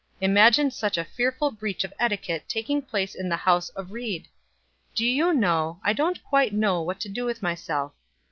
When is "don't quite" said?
5.93-6.53